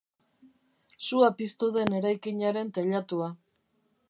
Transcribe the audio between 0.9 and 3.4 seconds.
Sua piztu den eraikinaren teilatua.